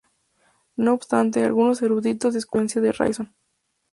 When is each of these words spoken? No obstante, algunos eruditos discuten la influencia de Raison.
No 0.77 0.95
obstante, 0.95 1.43
algunos 1.45 1.83
eruditos 1.83 2.33
discuten 2.33 2.63
la 2.63 2.63
influencia 2.69 2.81
de 2.81 2.91
Raison. 2.91 3.35